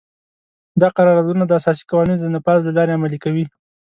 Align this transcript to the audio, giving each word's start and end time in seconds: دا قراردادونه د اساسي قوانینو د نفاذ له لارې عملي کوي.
دا 0.81 0.87
قراردادونه 0.97 1.43
د 1.45 1.51
اساسي 1.59 1.83
قوانینو 1.89 2.21
د 2.21 2.25
نفاذ 2.35 2.59
له 2.65 2.71
لارې 2.77 2.95
عملي 2.97 3.19
کوي. 3.23 3.45